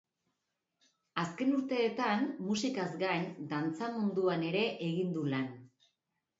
Azken 1.23 1.51
urteetan 1.57 2.25
musikaz 2.47 2.87
gain 3.05 3.29
dantza 3.55 3.93
munduan 4.01 4.49
ere 4.51 4.67
egin 4.91 5.17
du 5.21 5.31
lan. 5.37 5.49